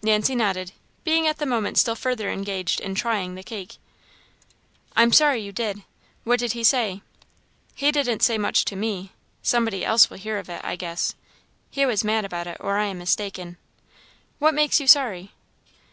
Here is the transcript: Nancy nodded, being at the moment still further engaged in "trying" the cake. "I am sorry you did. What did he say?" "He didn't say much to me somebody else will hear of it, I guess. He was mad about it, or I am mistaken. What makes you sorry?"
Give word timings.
Nancy 0.00 0.36
nodded, 0.36 0.70
being 1.02 1.26
at 1.26 1.38
the 1.38 1.44
moment 1.44 1.76
still 1.76 1.96
further 1.96 2.30
engaged 2.30 2.78
in 2.80 2.94
"trying" 2.94 3.34
the 3.34 3.42
cake. 3.42 3.78
"I 4.94 5.02
am 5.02 5.12
sorry 5.12 5.42
you 5.42 5.50
did. 5.50 5.82
What 6.22 6.38
did 6.38 6.52
he 6.52 6.62
say?" 6.62 7.02
"He 7.74 7.90
didn't 7.90 8.22
say 8.22 8.38
much 8.38 8.64
to 8.66 8.76
me 8.76 9.10
somebody 9.42 9.84
else 9.84 10.08
will 10.08 10.18
hear 10.18 10.38
of 10.38 10.48
it, 10.48 10.60
I 10.62 10.76
guess. 10.76 11.16
He 11.68 11.84
was 11.84 12.04
mad 12.04 12.24
about 12.24 12.46
it, 12.46 12.58
or 12.60 12.78
I 12.78 12.84
am 12.84 12.98
mistaken. 12.98 13.56
What 14.38 14.54
makes 14.54 14.78
you 14.78 14.86
sorry?" 14.86 15.32